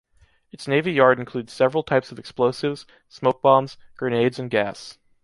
[0.51, 4.97] Its navy yard includes several types of explosives, smoke bombs, grenades and gas.